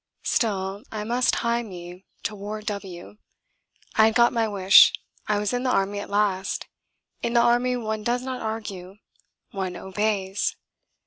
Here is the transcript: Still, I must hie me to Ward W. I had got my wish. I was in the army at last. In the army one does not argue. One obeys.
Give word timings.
Still, 0.23 0.81
I 0.91 1.03
must 1.03 1.35
hie 1.45 1.61
me 1.61 2.05
to 2.23 2.33
Ward 2.33 2.65
W. 2.65 3.17
I 3.93 4.05
had 4.07 4.15
got 4.15 4.33
my 4.33 4.47
wish. 4.47 4.91
I 5.27 5.37
was 5.37 5.53
in 5.53 5.61
the 5.61 5.69
army 5.69 5.99
at 5.99 6.09
last. 6.09 6.65
In 7.21 7.33
the 7.33 7.39
army 7.41 7.77
one 7.77 8.01
does 8.01 8.23
not 8.23 8.41
argue. 8.41 8.95
One 9.51 9.75
obeys. 9.77 10.55